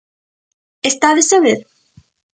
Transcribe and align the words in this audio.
Estades 0.91 1.29
a 1.37 1.39
ver? 1.45 1.59